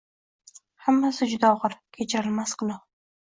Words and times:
Hammasi 0.85 1.27
juda 1.35 1.51
og`ir, 1.59 1.77
kechirilmas 1.99 2.57
gunoh 2.63 2.83